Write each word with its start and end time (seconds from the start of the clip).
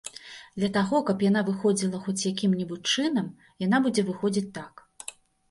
Для 0.59 0.69
таго, 0.77 1.01
каб 1.09 1.19
яна 1.25 1.43
выходзіла 1.49 1.99
хоць 2.07 2.15
якім-небудзь 2.31 2.91
чынам, 2.97 3.29
яна 3.67 3.83
будзе 3.85 4.07
выходзіць 4.11 4.47
так. 4.59 4.85